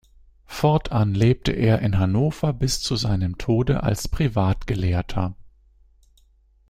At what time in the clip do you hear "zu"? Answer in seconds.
2.81-2.95